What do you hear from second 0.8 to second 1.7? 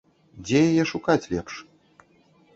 шукаць лепш?